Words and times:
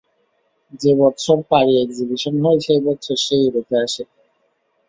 যে 0.81 0.91
বৎসর 0.99 1.39
পারি 1.51 1.73
একজিবিশন 1.83 2.35
হয়, 2.43 2.59
সেই 2.65 2.79
বৎসর 2.85 3.17
সে 3.25 3.35
ইউরোপে 3.41 3.75
আসে। 3.85 4.03